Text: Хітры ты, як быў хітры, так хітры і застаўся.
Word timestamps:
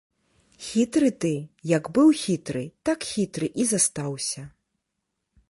Хітры 0.67 1.09
ты, 1.25 1.29
як 1.77 1.89
быў 1.99 2.09
хітры, 2.23 2.63
так 2.91 2.99
хітры 3.11 3.47
і 3.53 3.63
застаўся. 3.75 4.41